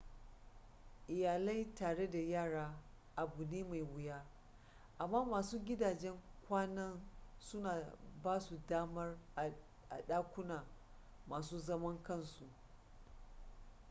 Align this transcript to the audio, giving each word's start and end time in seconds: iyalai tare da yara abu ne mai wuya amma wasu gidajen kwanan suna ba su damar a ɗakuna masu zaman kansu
iyalai 1.07 1.75
tare 1.75 2.07
da 2.09 2.17
yara 2.19 2.81
abu 3.15 3.43
ne 3.43 3.63
mai 3.63 3.81
wuya 3.83 4.25
amma 4.97 5.19
wasu 5.31 5.59
gidajen 5.59 6.19
kwanan 6.47 7.01
suna 7.39 7.93
ba 8.23 8.39
su 8.39 8.59
damar 8.67 9.17
a 9.35 9.51
ɗakuna 10.07 10.65
masu 11.27 11.59
zaman 11.59 12.03
kansu 12.03 12.45